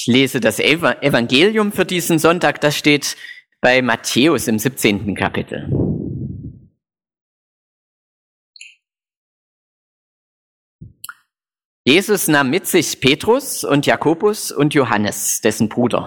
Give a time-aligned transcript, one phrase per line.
[0.00, 3.16] Ich lese das Evangelium für diesen Sonntag, das steht
[3.60, 5.16] bei Matthäus im 17.
[5.16, 5.68] Kapitel.
[11.84, 16.06] Jesus nahm mit sich Petrus und Jakobus und Johannes, dessen Bruder,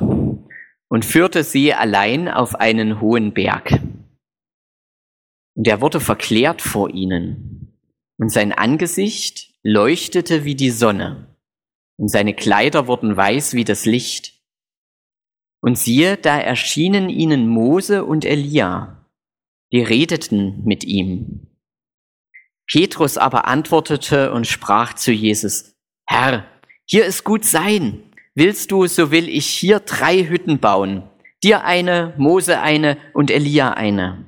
[0.87, 3.77] und führte sie allein auf einen hohen Berg.
[5.57, 7.77] Und er wurde verklärt vor ihnen,
[8.17, 11.30] und sein Angesicht leuchtete wie die Sonne
[11.97, 14.39] und seine Kleider wurden weiß wie das Licht.
[15.61, 19.05] Und siehe, da erschienen ihnen Mose und Elia,
[19.71, 21.47] die redeten mit ihm.
[22.67, 25.75] Petrus aber antwortete und sprach zu Jesus,
[26.07, 26.45] Herr,
[26.85, 28.03] hier ist gut sein.
[28.33, 31.03] Willst du, so will ich hier drei Hütten bauen.
[31.43, 34.25] Dir eine, Mose eine und Elia eine.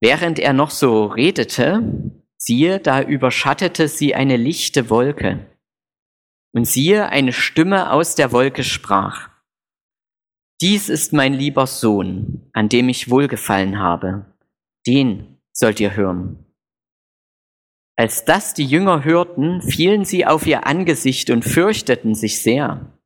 [0.00, 5.46] Während er noch so redete, siehe, da überschattete sie eine lichte Wolke.
[6.54, 9.30] Und siehe, eine Stimme aus der Wolke sprach,
[10.60, 14.36] Dies ist mein lieber Sohn, an dem ich wohlgefallen habe,
[14.86, 16.46] den sollt ihr hören.
[17.96, 22.98] Als das die Jünger hörten, fielen sie auf ihr Angesicht und fürchteten sich sehr.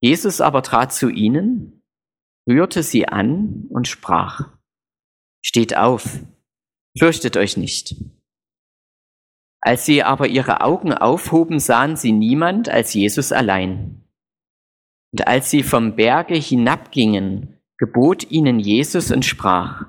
[0.00, 1.82] Jesus aber trat zu ihnen,
[2.48, 4.50] rührte sie an und sprach,
[5.44, 6.18] Steht auf,
[6.98, 7.96] fürchtet euch nicht.
[9.66, 14.04] Als sie aber ihre Augen aufhoben, sahen sie niemand als Jesus allein.
[15.12, 19.86] Und als sie vom Berge hinabgingen, gebot ihnen Jesus und sprach,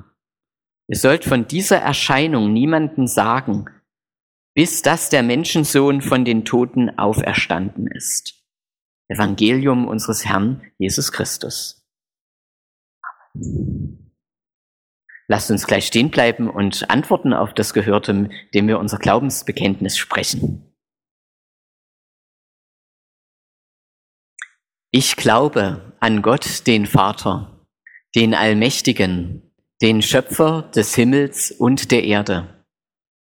[0.88, 3.66] Ihr sollt von dieser Erscheinung niemanden sagen,
[4.54, 8.46] bis dass der Menschensohn von den Toten auferstanden ist.
[9.10, 11.86] Evangelium unseres Herrn Jesus Christus.
[13.34, 14.05] Amen.
[15.28, 20.72] Lasst uns gleich stehen bleiben und antworten auf das Gehörte, dem wir unser Glaubensbekenntnis sprechen.
[24.92, 27.66] Ich glaube an Gott, den Vater,
[28.16, 29.52] den Allmächtigen,
[29.82, 32.66] den Schöpfer des Himmels und der Erde,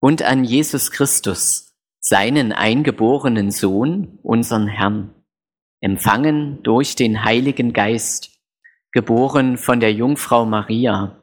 [0.00, 5.14] und an Jesus Christus, seinen eingeborenen Sohn, unseren Herrn,
[5.80, 8.38] empfangen durch den Heiligen Geist,
[8.92, 11.22] geboren von der Jungfrau Maria,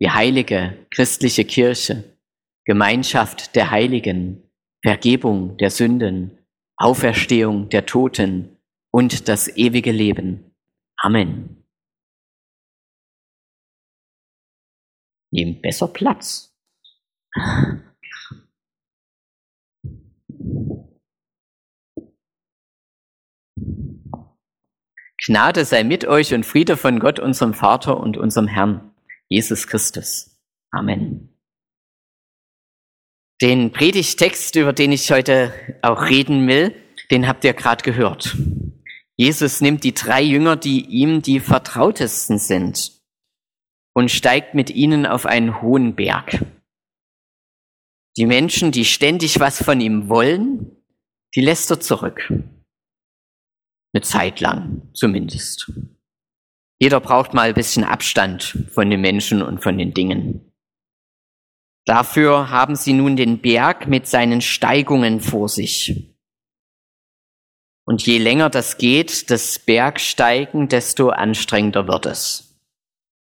[0.00, 2.16] die heilige christliche Kirche,
[2.64, 4.50] Gemeinschaft der Heiligen,
[4.82, 6.38] Vergebung der Sünden,
[6.76, 8.56] Auferstehung der Toten
[8.90, 10.54] und das ewige Leben.
[10.96, 11.64] Amen.
[15.32, 16.56] Nehmt besser Platz.
[25.26, 28.89] Gnade sei mit euch und Friede von Gott, unserem Vater und unserem Herrn.
[29.30, 30.36] Jesus Christus.
[30.70, 31.28] Amen.
[33.40, 36.74] Den Predigtext, über den ich heute auch reden will,
[37.10, 38.36] den habt ihr gerade gehört.
[39.16, 43.00] Jesus nimmt die drei Jünger, die ihm die vertrautesten sind,
[43.94, 46.44] und steigt mit ihnen auf einen hohen Berg.
[48.16, 50.76] Die Menschen, die ständig was von ihm wollen,
[51.34, 52.32] die lässt er zurück.
[53.92, 55.72] Eine Zeit lang zumindest.
[56.80, 60.50] Jeder braucht mal ein bisschen Abstand von den Menschen und von den Dingen.
[61.84, 66.14] Dafür haben sie nun den Berg mit seinen Steigungen vor sich.
[67.86, 72.60] Und je länger das geht, das Bergsteigen, desto anstrengender wird es.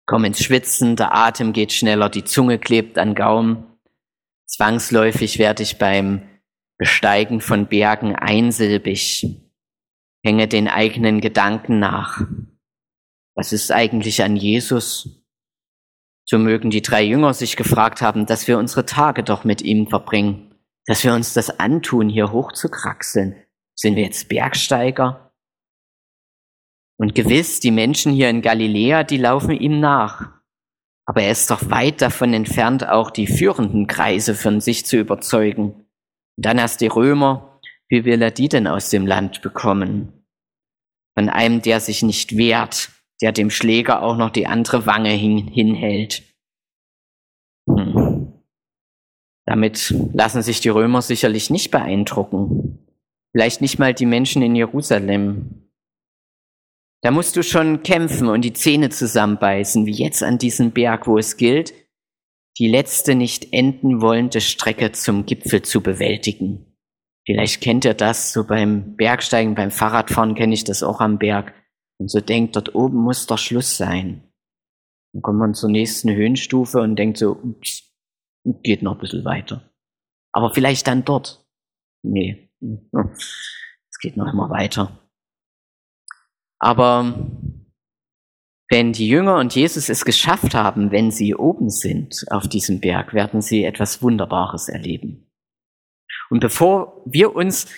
[0.06, 3.78] Komm ins Schwitzen, der Atem geht schneller, die Zunge klebt an Gaum.
[4.46, 6.22] Zwangsläufig werde ich beim
[6.78, 9.26] Besteigen von Bergen einsilbig,
[10.24, 12.22] hänge den eigenen Gedanken nach.
[13.34, 15.24] Was ist eigentlich an Jesus?
[16.24, 19.88] So mögen die drei Jünger sich gefragt haben, dass wir unsere Tage doch mit ihm
[19.88, 20.54] verbringen,
[20.86, 23.36] dass wir uns das antun, hier hochzukraxeln.
[23.74, 25.32] Sind wir jetzt Bergsteiger?
[26.96, 30.30] Und gewiss, die Menschen hier in Galiläa, die laufen ihm nach.
[31.06, 35.72] Aber er ist doch weit davon entfernt, auch die führenden Kreise von sich zu überzeugen.
[36.36, 37.60] Und dann erst die Römer.
[37.88, 40.24] Wie will er die denn aus dem Land bekommen?
[41.16, 42.90] Von einem, der sich nicht wehrt,
[43.22, 46.22] der dem Schläger auch noch die andere Wange hin, hinhält.
[47.68, 48.32] Hm.
[49.46, 52.86] Damit lassen sich die Römer sicherlich nicht beeindrucken.
[53.32, 55.70] Vielleicht nicht mal die Menschen in Jerusalem.
[57.02, 61.18] Da musst du schon kämpfen und die Zähne zusammenbeißen, wie jetzt an diesem Berg, wo
[61.18, 61.74] es gilt,
[62.58, 66.74] die letzte nicht enden wollende Strecke zum Gipfel zu bewältigen.
[67.26, 71.52] Vielleicht kennt ihr das so beim Bergsteigen, beim Fahrradfahren kenne ich das auch am Berg.
[71.98, 74.22] Und so denkt, dort oben muss der Schluss sein.
[75.12, 77.92] Dann kommt man zur nächsten Höhenstufe und denkt so, ups,
[78.62, 79.70] geht noch ein bisschen weiter.
[80.32, 81.46] Aber vielleicht dann dort.
[82.02, 84.98] Nee, es geht noch immer weiter.
[86.58, 87.30] Aber
[88.70, 93.14] wenn die Jünger und Jesus es geschafft haben, wenn sie oben sind auf diesem Berg,
[93.14, 95.30] werden sie etwas Wunderbares erleben.
[96.30, 97.68] Und bevor wir uns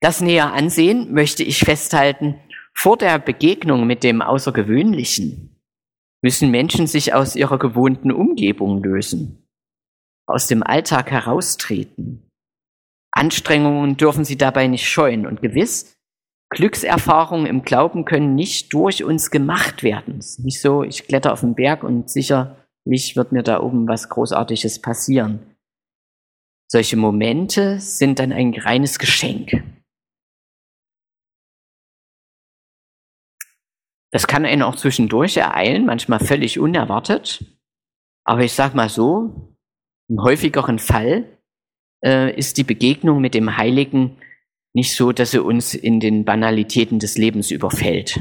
[0.00, 2.40] das näher ansehen, möchte ich festhalten,
[2.76, 5.60] vor der Begegnung mit dem Außergewöhnlichen
[6.22, 9.48] müssen Menschen sich aus ihrer gewohnten Umgebung lösen,
[10.26, 12.28] aus dem Alltag heraustreten.
[13.12, 16.00] Anstrengungen dürfen sie dabei nicht scheuen und gewiss,
[16.50, 20.18] Glückserfahrungen im Glauben können nicht durch uns gemacht werden.
[20.18, 23.86] Es ist nicht so, ich kletter auf den Berg und sicherlich wird mir da oben
[23.86, 25.56] was Großartiges passieren.
[26.68, 29.62] Solche Momente sind dann ein reines Geschenk.
[34.12, 37.44] Das kann einen auch zwischendurch ereilen, manchmal völlig unerwartet.
[38.24, 39.56] Aber ich sag mal so,
[40.08, 41.38] im häufigeren Fall
[42.04, 44.16] äh, ist die Begegnung mit dem Heiligen
[44.72, 48.20] nicht so, dass er uns in den Banalitäten des Lebens überfällt.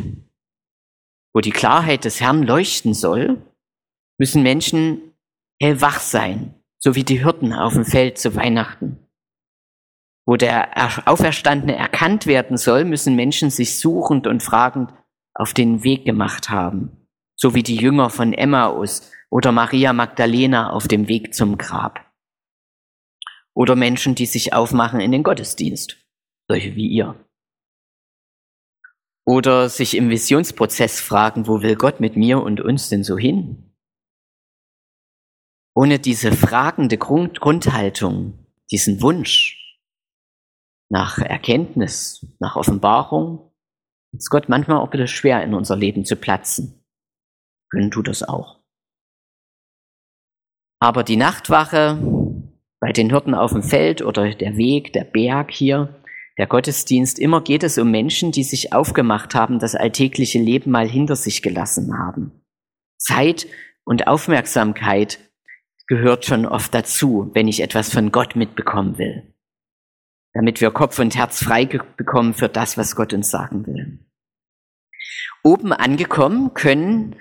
[1.34, 3.42] Wo die Klarheit des Herrn leuchten soll,
[4.18, 5.14] müssen Menschen
[5.62, 9.06] hellwach sein so wie die Hirten auf dem Feld zu Weihnachten.
[10.26, 14.94] Wo der Auferstandene erkannt werden soll, müssen Menschen sich suchend und fragend
[15.34, 20.88] auf den Weg gemacht haben, so wie die Jünger von Emmaus oder Maria Magdalena auf
[20.88, 22.06] dem Weg zum Grab.
[23.54, 25.98] Oder Menschen, die sich aufmachen in den Gottesdienst,
[26.48, 27.16] solche wie ihr.
[29.26, 33.76] Oder sich im Visionsprozess fragen, wo will Gott mit mir und uns denn so hin?
[35.76, 39.78] Ohne diese fragende Grund Grundhaltung, diesen Wunsch
[40.90, 43.49] nach Erkenntnis, nach Offenbarung,
[44.12, 46.84] ist Gott manchmal auch bisschen schwer in unser Leben zu platzen.
[47.72, 48.60] Können tut das auch.
[50.82, 52.00] Aber die Nachtwache
[52.80, 56.02] bei den Hirten auf dem Feld oder der Weg, der Berg hier,
[56.38, 60.88] der Gottesdienst, immer geht es um Menschen, die sich aufgemacht haben, das alltägliche Leben mal
[60.88, 62.32] hinter sich gelassen haben.
[62.98, 63.48] Zeit
[63.84, 65.20] und Aufmerksamkeit
[65.88, 69.34] gehört schon oft dazu, wenn ich etwas von Gott mitbekommen will.
[70.34, 73.89] Damit wir Kopf und Herz frei bekommen für das, was Gott uns sagen will.
[75.44, 77.16] Oben angekommen können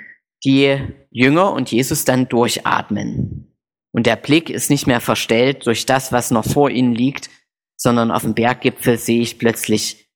[0.44, 0.79] die
[1.11, 3.56] Jünger und Jesus dann durchatmen.
[3.93, 7.31] Und der Blick ist nicht mehr verstellt durch das, was noch vor ihnen liegt,
[7.76, 10.11] sondern auf dem Berggipfel sehe ich plötzlich,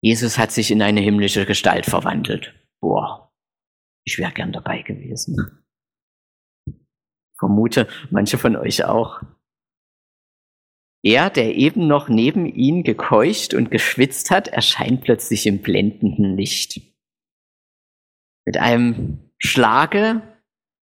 [0.00, 2.54] Jesus hat sich in eine himmlische Gestalt verwandelt.
[2.80, 3.32] Boah,
[4.04, 5.64] ich wäre gern dabei gewesen
[7.44, 9.20] vermute manche von euch auch.
[11.02, 16.80] Er, der eben noch neben ihn gekeucht und geschwitzt hat, erscheint plötzlich im blendenden Licht.
[18.46, 20.22] Mit einem Schlage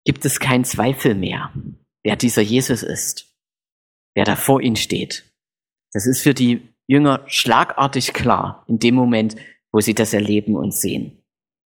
[0.06, 1.54] gibt es keinen Zweifel mehr,
[2.04, 3.34] wer dieser Jesus ist,
[4.16, 5.32] wer da vor ihm steht.
[5.94, 9.36] Das ist für die Jünger schlagartig klar in dem Moment,
[9.72, 11.24] wo sie das erleben und sehen.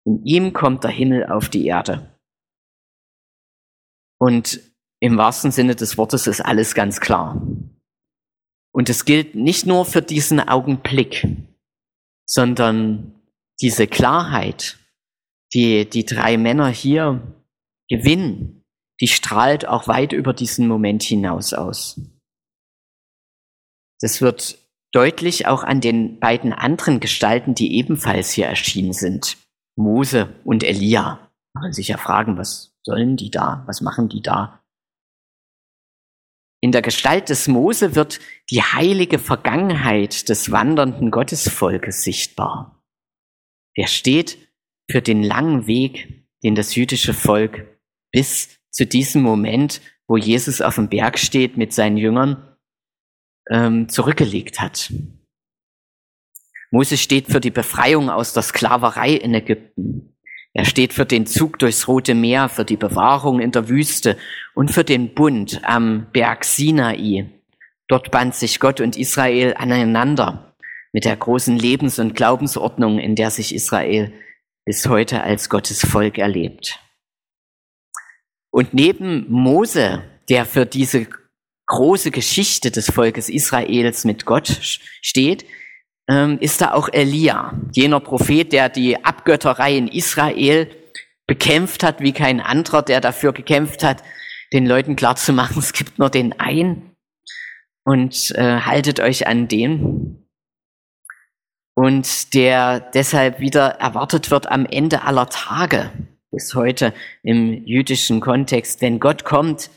[0.05, 2.19] In ihm kommt der Himmel auf die Erde.
[4.19, 4.59] Und
[4.99, 7.41] im wahrsten Sinne des Wortes ist alles ganz klar.
[8.71, 11.27] Und es gilt nicht nur für diesen Augenblick,
[12.25, 13.13] sondern
[13.61, 14.77] diese Klarheit,
[15.55, 17.33] die die drei Männer hier
[17.89, 18.63] gewinnen,
[19.01, 21.99] die strahlt auch weit über diesen Moment hinaus aus.
[24.01, 24.59] Das wird
[24.91, 29.37] deutlich auch an den beiden anderen Gestalten, die ebenfalls hier erschienen sind.
[29.77, 31.31] Mose und Elia.
[31.53, 33.63] Man kann sich ja fragen, was sollen die da?
[33.65, 34.61] Was machen die da?
[36.61, 38.19] In der Gestalt des Mose wird
[38.49, 42.83] die heilige Vergangenheit des wandernden Gottesvolkes sichtbar.
[43.75, 44.37] Er steht
[44.89, 47.65] für den langen Weg, den das jüdische Volk
[48.11, 52.55] bis zu diesem Moment, wo Jesus auf dem Berg steht mit seinen Jüngern,
[53.49, 54.91] ähm, zurückgelegt hat.
[56.71, 60.15] Mose steht für die Befreiung aus der Sklaverei in Ägypten.
[60.53, 64.17] Er steht für den Zug durchs Rote Meer, für die Bewahrung in der Wüste
[64.53, 67.29] und für den Bund am Berg Sinai.
[67.87, 70.55] Dort band sich Gott und Israel aneinander
[70.91, 74.13] mit der großen Lebens- und Glaubensordnung, in der sich Israel
[74.65, 76.79] bis heute als Gottes Volk erlebt.
[78.51, 81.07] Und neben Mose, der für diese
[81.67, 85.45] große Geschichte des Volkes Israels mit Gott steht,
[86.07, 90.69] ähm, ist da auch Elia, jener Prophet, der die Abgötterei in Israel
[91.27, 94.03] bekämpft hat wie kein anderer, der dafür gekämpft hat,
[94.53, 96.95] den Leuten klarzumachen, es gibt nur den einen
[97.83, 100.24] und äh, haltet euch an den.
[101.75, 105.91] Und der deshalb wieder erwartet wird am Ende aller Tage,
[106.31, 109.69] bis heute im jüdischen Kontext, wenn Gott kommt,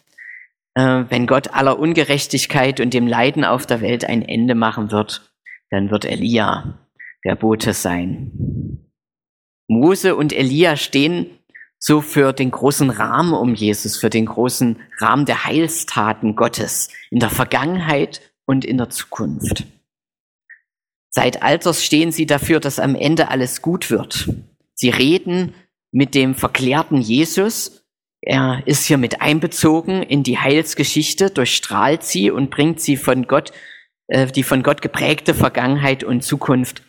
[0.75, 5.33] äh, wenn Gott aller Ungerechtigkeit und dem Leiden auf der Welt ein Ende machen wird,
[5.71, 6.78] dann wird Elia
[7.25, 8.78] der Bote sein.
[9.67, 11.26] Mose und Elia stehen
[11.78, 17.19] so für den großen Rahmen um Jesus, für den großen Rahmen der Heilstaten Gottes in
[17.19, 19.64] der Vergangenheit und in der Zukunft.
[21.18, 24.28] Seit Alters stehen sie dafür, dass am Ende alles gut wird.
[24.75, 25.52] Sie reden
[25.90, 27.84] mit dem verklärten Jesus.
[28.20, 33.50] Er ist hier mit einbezogen in die Heilsgeschichte, durchstrahlt sie und bringt sie von Gott,
[34.06, 36.84] äh, die von Gott geprägte Vergangenheit und Zukunft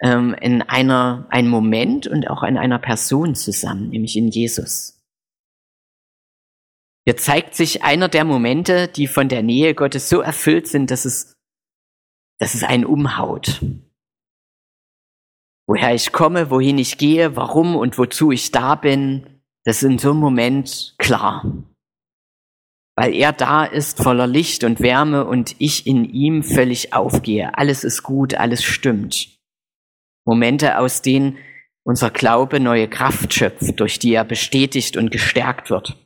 [0.00, 5.02] ähm, in einer, einem Moment und auch in einer Person zusammen, nämlich in Jesus.
[7.04, 11.04] Hier zeigt sich einer der Momente, die von der Nähe Gottes so erfüllt sind, dass
[11.04, 11.35] es,
[12.38, 13.62] dass es einen umhaut.
[15.68, 19.98] Woher ich komme, wohin ich gehe, warum und wozu ich da bin, das ist in
[19.98, 21.44] so einem Moment klar.
[22.96, 27.58] Weil er da ist voller Licht und Wärme und ich in ihm völlig aufgehe.
[27.58, 29.36] Alles ist gut, alles stimmt.
[30.24, 31.36] Momente, aus denen
[31.84, 35.96] unser Glaube neue Kraft schöpft, durch die er bestätigt und gestärkt wird.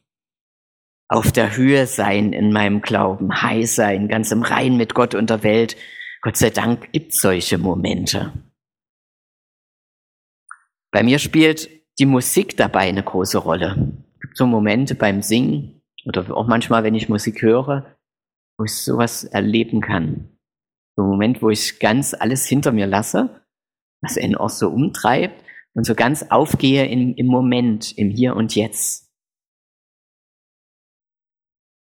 [1.08, 5.30] Auf der Höhe sein in meinem Glauben, high sein, ganz im Rein mit Gott und
[5.30, 5.76] der Welt.
[6.22, 8.32] Gott sei Dank gibt solche Momente.
[10.92, 13.94] Bei mir spielt die Musik dabei eine große Rolle.
[14.14, 17.96] Es gibt so Momente beim Singen oder auch manchmal, wenn ich Musik höre,
[18.58, 20.36] wo ich sowas erleben kann.
[20.96, 23.40] So ein Moment, wo ich ganz alles hinter mir lasse
[24.00, 28.54] was einen auch so umtreibt und so ganz aufgehe im, im Moment, im Hier und
[28.54, 29.09] Jetzt.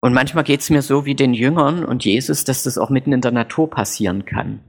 [0.02, 3.14] Und manchmal geht es mir so wie den Jüngern und Jesus, dass das auch mitten
[3.14, 4.60] in der Natur passieren kann.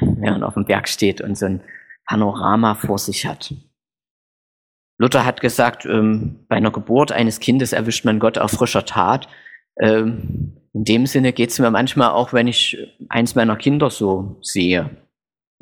[0.00, 1.60] Wenn man auf dem Berg steht und so ein
[2.06, 3.54] Panorama vor sich hat.
[4.98, 9.28] Luther hat gesagt, ähm, bei einer Geburt eines Kindes erwischt man Gott auf frischer Tat.
[9.78, 12.76] Ähm, in dem Sinne geht es mir manchmal auch, wenn ich
[13.08, 14.90] eins meiner Kinder so sehe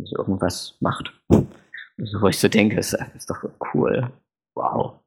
[0.06, 1.12] so irgendwas macht.
[1.28, 3.42] Also, wo ich so denke, ist, ist doch
[3.74, 4.10] cool.
[4.54, 5.00] Wow.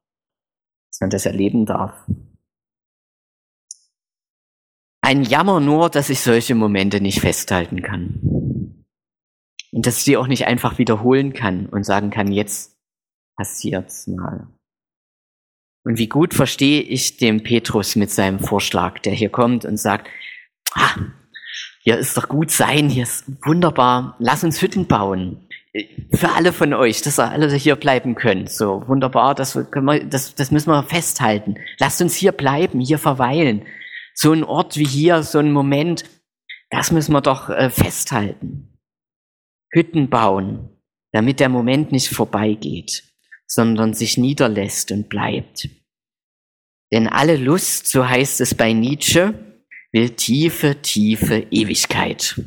[0.90, 1.94] Dass man das erleben darf.
[5.04, 8.20] Ein Jammer nur, dass ich solche Momente nicht festhalten kann.
[9.70, 12.78] Und dass ich die auch nicht einfach wiederholen kann und sagen kann, jetzt
[13.36, 14.46] passiert's mal.
[15.84, 20.08] Und wie gut verstehe ich den Petrus mit seinem Vorschlag, der hier kommt und sagt,
[20.72, 20.94] ah,
[21.82, 25.46] hier ist doch gut sein, hier ist wunderbar, lass uns Hütten bauen.
[26.14, 28.50] Für alle von euch, dass ihr alle hier bleiben könnt.
[28.50, 31.56] So wunderbar, das, wir, das, das müssen wir festhalten.
[31.78, 33.66] Lasst uns hier bleiben, hier verweilen.
[34.14, 36.04] So ein Ort wie hier, so ein Moment,
[36.70, 38.78] das müssen wir doch äh, festhalten.
[39.72, 40.70] Hütten bauen,
[41.12, 43.04] damit der Moment nicht vorbeigeht,
[43.46, 45.68] sondern sich niederlässt und bleibt.
[46.92, 49.34] Denn alle Lust, so heißt es bei Nietzsche,
[49.92, 52.40] will tiefe, tiefe Ewigkeit.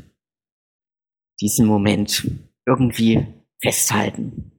[1.41, 2.25] Diesen Moment
[2.65, 3.25] irgendwie
[3.61, 4.51] festhalten.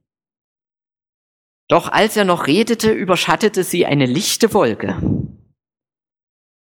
[1.67, 5.18] Doch als er noch redete, überschattete sie eine lichte Wolke.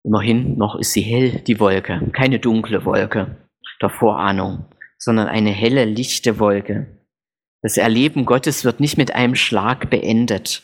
[0.04, 3.38] Immerhin noch ist sie hell, die Wolke, keine dunkle Wolke
[3.82, 4.66] der Vorahnung,
[4.98, 6.88] sondern eine helle, lichte Wolke.
[7.62, 10.64] Das Erleben Gottes wird nicht mit einem Schlag beendet.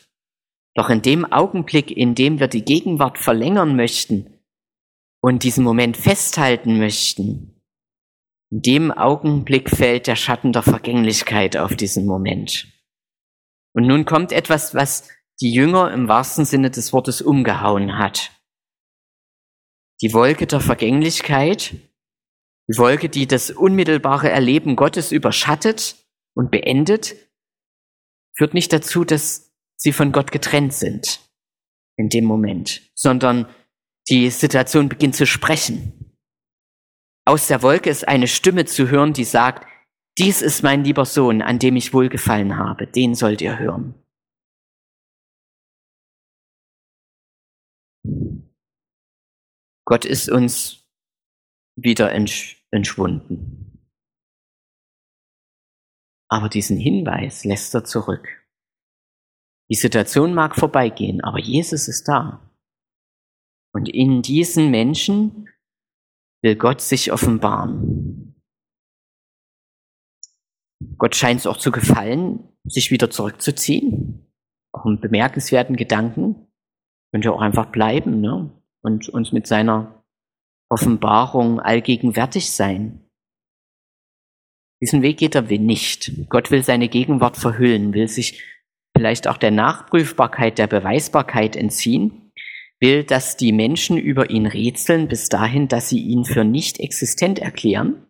[0.74, 4.32] Doch in dem Augenblick, in dem wir die Gegenwart verlängern möchten,
[5.22, 7.60] und diesen Moment festhalten möchten,
[8.50, 12.68] in dem Augenblick fällt der Schatten der Vergänglichkeit auf diesen Moment.
[13.74, 15.08] Und nun kommt etwas, was
[15.40, 18.30] die Jünger im wahrsten Sinne des Wortes umgehauen hat.
[20.02, 21.74] Die Wolke der Vergänglichkeit,
[22.68, 25.96] die Wolke, die das unmittelbare Erleben Gottes überschattet
[26.34, 27.16] und beendet,
[28.36, 31.20] führt nicht dazu, dass sie von Gott getrennt sind
[31.96, 33.46] in dem Moment, sondern
[34.08, 36.16] die Situation beginnt zu sprechen.
[37.24, 39.66] Aus der Wolke ist eine Stimme zu hören, die sagt,
[40.18, 43.94] dies ist mein lieber Sohn, an dem ich wohlgefallen habe, den sollt ihr hören.
[49.86, 50.84] Gott ist uns
[51.78, 53.88] wieder entsch entschwunden.
[56.28, 58.26] Aber diesen Hinweis lässt er zurück.
[59.70, 62.52] Die Situation mag vorbeigehen, aber Jesus ist da.
[63.72, 65.48] Und in diesen Menschen
[66.42, 68.42] will Gott sich offenbaren.
[70.98, 74.32] Gott scheint es auch zu gefallen, sich wieder zurückzuziehen.
[74.72, 76.48] Auch einen bemerkenswerten Gedanken.
[77.12, 78.55] Könnte auch einfach bleiben ne?
[78.86, 80.04] Und uns mit seiner
[80.70, 83.04] Offenbarung allgegenwärtig sein.
[84.80, 86.12] Diesen Weg geht er nicht.
[86.28, 88.44] Gott will seine Gegenwart verhüllen, will sich
[88.96, 92.30] vielleicht auch der Nachprüfbarkeit, der Beweisbarkeit entziehen,
[92.78, 97.40] will, dass die Menschen über ihn rätseln bis dahin, dass sie ihn für nicht existent
[97.40, 98.06] erklären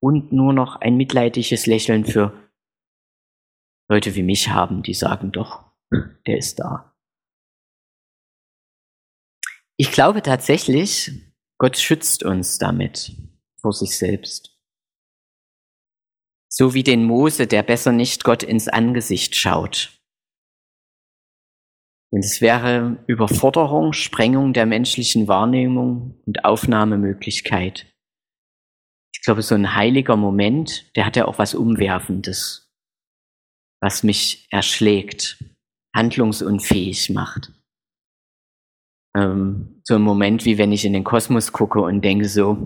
[0.00, 2.32] und nur noch ein mitleidiges Lächeln für
[3.90, 5.64] Leute wie mich haben, die sagen doch,
[6.26, 6.87] der ist da.
[9.80, 11.12] Ich glaube tatsächlich,
[11.56, 13.16] Gott schützt uns damit
[13.60, 14.58] vor sich selbst.
[16.48, 19.96] So wie den Mose, der besser nicht Gott ins Angesicht schaut.
[22.10, 27.86] Und es wäre Überforderung, Sprengung der menschlichen Wahrnehmung und Aufnahmemöglichkeit.
[29.14, 32.68] Ich glaube, so ein heiliger Moment, der hat ja auch was Umwerfendes,
[33.80, 35.44] was mich erschlägt,
[35.94, 37.52] handlungsunfähig macht.
[39.16, 42.56] Ähm, so ein Moment, wie wenn ich in den Kosmos gucke und denke so,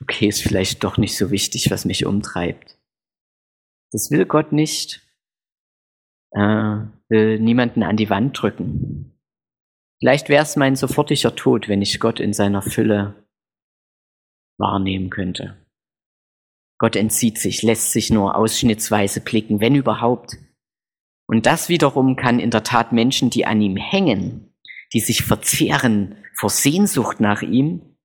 [0.00, 2.78] okay, ist vielleicht doch nicht so wichtig, was mich umtreibt.
[3.92, 5.02] Das will Gott nicht.
[6.30, 6.78] Äh,
[7.08, 9.18] will niemanden an die Wand drücken.
[10.00, 13.14] Vielleicht wäre es mein sofortiger Tod, wenn ich Gott in seiner Fülle
[14.58, 15.58] wahrnehmen könnte.
[16.78, 20.38] Gott entzieht sich, lässt sich nur ausschnittsweise blicken, wenn überhaupt.
[21.28, 24.51] Und das wiederum kann in der Tat Menschen, die an ihm hängen,
[24.92, 27.96] die sich verzehren vor Sehnsucht nach ihm,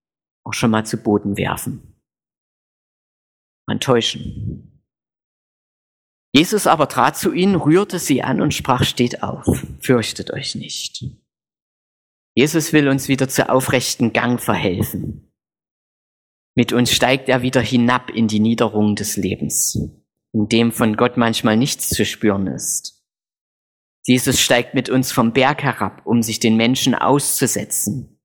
[0.43, 2.01] auch schon mal zu Boden werfen.
[3.69, 4.83] Enttäuschen.
[6.33, 11.03] Jesus aber trat zu ihnen, rührte sie an und sprach, steht auf, fürchtet euch nicht.
[12.35, 15.33] Jesus will uns wieder zu aufrechten Gang verhelfen.
[16.55, 19.79] Mit uns steigt er wieder hinab in die Niederung des Lebens,
[20.33, 22.96] in dem von Gott manchmal nichts zu spüren ist.
[24.07, 28.17] Jesus steigt mit uns vom Berg herab, um sich den Menschen auszusetzen.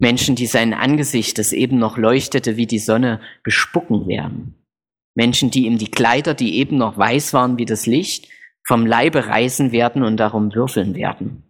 [0.00, 4.66] Menschen, die sein Angesicht, das eben noch leuchtete wie die Sonne, bespucken werden.
[5.14, 8.28] Menschen, die ihm die Kleider, die eben noch weiß waren wie das Licht,
[8.66, 11.44] vom Leibe reißen werden und darum würfeln werden.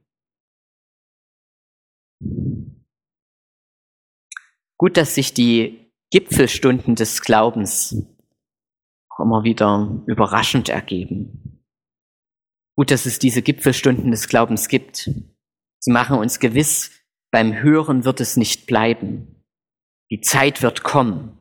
[4.77, 7.97] Gut, dass sich die Gipfelstunden des Glaubens
[9.09, 11.44] auch immer wieder überraschend ergeben.
[12.77, 15.11] Gut, dass es diese Gipfelstunden des Glaubens gibt.
[15.81, 16.91] Sie machen uns gewiss,
[17.31, 19.45] beim Hören wird es nicht bleiben.
[20.11, 21.39] Die Zeit wird kommen,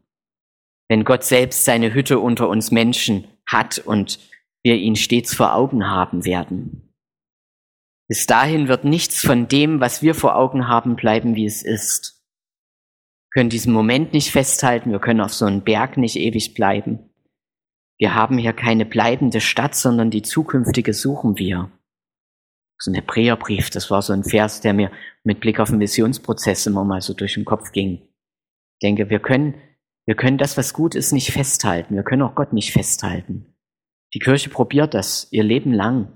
[0.89, 4.19] wenn Gott selbst seine Hütte unter uns Menschen hat und
[4.63, 6.93] wir ihn stets vor Augen haben werden.
[8.07, 12.23] Bis dahin wird nichts von dem, was wir vor Augen haben, bleiben, wie es ist.
[13.25, 17.12] Wir können diesen Moment nicht festhalten, wir können auf so einem Berg nicht ewig bleiben.
[18.03, 21.71] Wir haben hier keine bleibende Stadt, sondern die zukünftige suchen wir.
[22.77, 24.91] So ein Hebräerbrief, das war so ein Vers, der mir
[25.23, 28.01] mit Blick auf den Missionsprozess immer mal so durch den Kopf ging.
[28.01, 29.53] Ich denke, wir können
[30.05, 31.95] wir können das, was gut ist, nicht festhalten.
[31.95, 33.55] Wir können auch Gott nicht festhalten.
[34.13, 36.11] Die Kirche probiert das ihr Leben lang,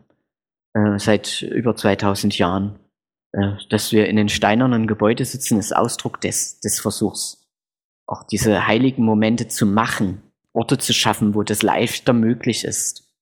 [0.73, 2.79] äh, seit über 2000 Jahren.
[3.31, 7.49] Äh, dass wir in den steinernen Gebäuden sitzen, ist Ausdruck des, des Versuchs.
[8.07, 10.26] Auch diese heiligen Momente zu machen,
[10.57, 13.13] Orte zu schaffen, wo das leichter möglich ist.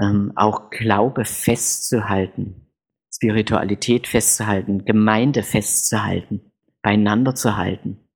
[0.00, 2.70] Ähm, auch Glaube festzuhalten,
[3.14, 8.06] Spiritualität festzuhalten, Gemeinde festzuhalten, beieinander zu halten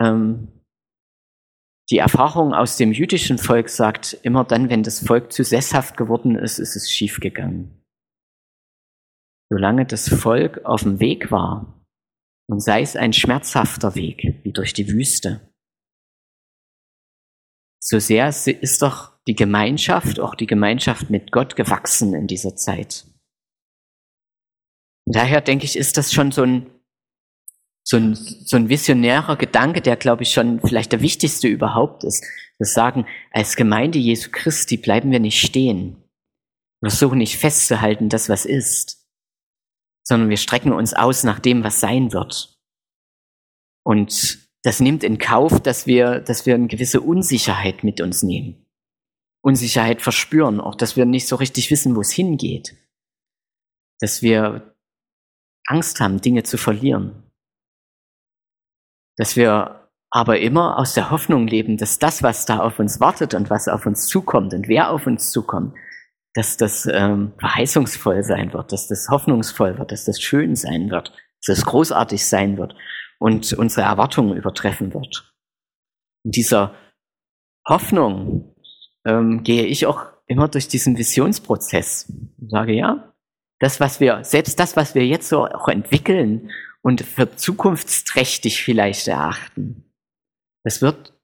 [0.00, 0.48] ähm,
[1.90, 6.36] die Erfahrung aus dem jüdischen Volk sagt, immer dann, wenn das Volk zu sesshaft geworden
[6.36, 7.84] ist, ist es schiefgegangen.
[9.50, 11.84] Solange das Volk auf dem Weg war,
[12.46, 15.53] und sei es ein schmerzhafter Weg, wie durch die Wüste,
[17.86, 23.06] so sehr ist doch die Gemeinschaft, auch die Gemeinschaft mit Gott gewachsen in dieser Zeit.
[25.06, 26.70] Daher denke ich, ist das schon so ein
[27.86, 32.24] so ein, so ein visionärer Gedanke, der, glaube ich, schon vielleicht der wichtigste überhaupt ist.
[32.56, 36.02] Wir sagen, als Gemeinde Jesu Christi bleiben wir nicht stehen.
[36.80, 39.06] Wir versuchen nicht festzuhalten, das was ist,
[40.02, 42.58] sondern wir strecken uns aus nach dem, was sein wird.
[43.82, 48.66] Und das nimmt in Kauf, dass wir, dass wir eine gewisse Unsicherheit mit uns nehmen.
[49.40, 52.74] Unsicherheit verspüren, auch dass wir nicht so richtig wissen, wo es hingeht.
[54.00, 54.74] Dass wir
[55.66, 57.24] Angst haben, Dinge zu verlieren
[59.16, 63.34] dass wir aber immer aus der Hoffnung leben, dass das, was da auf uns wartet
[63.34, 65.74] und was auf uns zukommt und wer auf uns zukommt,
[66.34, 71.10] dass das ähm, verheißungsvoll sein wird, dass das hoffnungsvoll wird, dass das schön sein wird,
[71.44, 72.74] dass das großartig sein wird
[73.18, 75.34] und unsere Erwartungen übertreffen wird.
[76.24, 76.74] In dieser
[77.66, 78.54] Hoffnung
[79.04, 83.14] ähm, gehe ich auch immer durch diesen Visionsprozess und sage, ja,
[83.60, 86.50] das, was wir, selbst das, was wir jetzt so auch entwickeln
[86.82, 89.84] und für zukunftsträchtig vielleicht erachten,
[90.64, 91.14] das wird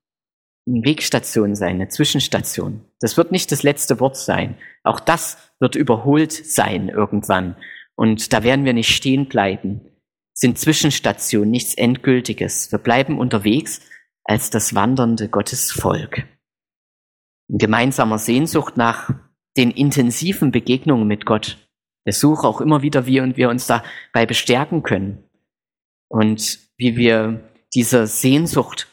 [0.66, 2.84] eine Wegstation sein, eine Zwischenstation.
[3.00, 4.56] Das wird nicht das letzte Wort sein.
[4.84, 7.56] Auch das wird überholt sein irgendwann.
[7.96, 9.89] Und da werden wir nicht stehen bleiben.
[10.40, 12.72] Sind Zwischenstationen, nichts Endgültiges.
[12.72, 13.82] Wir bleiben unterwegs
[14.24, 16.26] als das wandernde Gottesvolk.
[17.48, 19.10] In gemeinsamer Sehnsucht nach
[19.58, 21.68] den intensiven Begegnungen mit Gott.
[22.06, 25.22] Der Suche auch immer wieder, wie und wir uns dabei bestärken können.
[26.08, 28.88] Und wie wir dieser Sehnsucht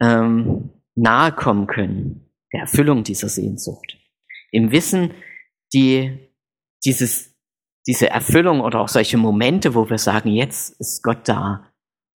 [0.00, 3.98] ähm, nahe kommen können, der Erfüllung dieser Sehnsucht.
[4.50, 5.12] Im Wissen,
[5.74, 6.32] die,
[6.86, 7.35] dieses,
[7.86, 11.72] diese Erfüllung oder auch solche Momente, wo wir sagen, jetzt ist Gott da,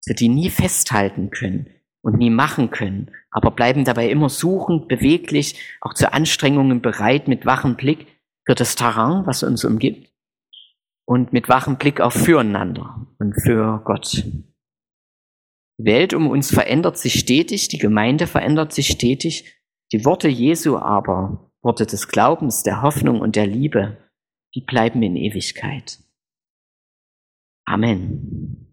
[0.06, 1.70] wir die nie festhalten können
[2.02, 7.46] und nie machen können, aber bleiben dabei immer suchend, beweglich, auch zu Anstrengungen bereit, mit
[7.46, 8.08] wachem Blick
[8.46, 10.12] für das Terrain, was uns umgibt
[11.06, 14.26] und mit wachem Blick auch füreinander und für Gott.
[15.78, 19.56] Die Welt um uns verändert sich stetig, die Gemeinde verändert sich stetig,
[19.92, 23.98] die Worte Jesu aber, Worte des Glaubens, der Hoffnung und der Liebe,
[24.56, 26.00] die bleiben in Ewigkeit.
[27.66, 28.69] Amen.